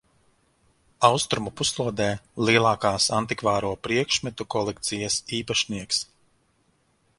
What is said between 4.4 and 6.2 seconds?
kolekcijas īpašnieks.